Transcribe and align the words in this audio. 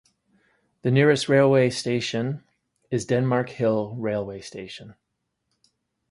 The 0.81 0.89
nearest 0.89 1.29
railway 1.29 1.69
station 1.69 2.43
is 2.89 3.05
Denmark 3.05 3.49
Hill 3.49 3.93
railway 3.99 4.41
station. 4.41 4.95